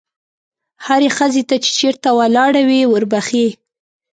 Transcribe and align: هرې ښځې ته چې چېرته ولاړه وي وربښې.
هرې 0.85 1.09
ښځې 1.17 1.43
ته 1.49 1.55
چې 1.63 1.69
چېرته 1.79 2.09
ولاړه 2.19 2.61
وي 2.69 2.81
وربښې. 2.87 3.47